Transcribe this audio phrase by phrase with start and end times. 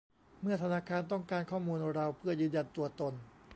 [0.41, 3.13] เมื่อธนาคารต้องการข้อมูลเราเพื่อยืนยันตัวตน